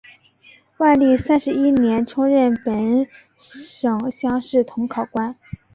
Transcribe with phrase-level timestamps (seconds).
[0.77, 3.05] 万历三十一年充任本
[3.37, 5.37] 省乡试同考官。